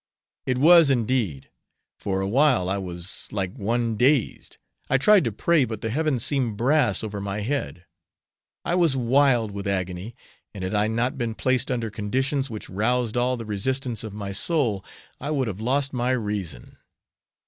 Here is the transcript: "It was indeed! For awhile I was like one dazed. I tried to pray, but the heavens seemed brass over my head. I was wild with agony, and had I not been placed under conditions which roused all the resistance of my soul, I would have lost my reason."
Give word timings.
"It 0.47 0.57
was 0.57 0.89
indeed! 0.89 1.51
For 1.99 2.21
awhile 2.21 2.69
I 2.69 2.79
was 2.79 3.27
like 3.31 3.55
one 3.55 3.97
dazed. 3.97 4.57
I 4.89 4.97
tried 4.97 5.23
to 5.25 5.31
pray, 5.31 5.63
but 5.63 5.81
the 5.81 5.91
heavens 5.91 6.25
seemed 6.25 6.57
brass 6.57 7.03
over 7.03 7.21
my 7.21 7.41
head. 7.41 7.85
I 8.65 8.73
was 8.73 8.97
wild 8.97 9.51
with 9.51 9.67
agony, 9.67 10.15
and 10.55 10.63
had 10.63 10.73
I 10.73 10.87
not 10.87 11.19
been 11.19 11.35
placed 11.35 11.69
under 11.69 11.91
conditions 11.91 12.49
which 12.49 12.67
roused 12.67 13.15
all 13.15 13.37
the 13.37 13.45
resistance 13.45 14.03
of 14.03 14.11
my 14.11 14.31
soul, 14.31 14.83
I 15.19 15.29
would 15.29 15.47
have 15.47 15.61
lost 15.61 15.93
my 15.93 16.09
reason." 16.13 16.77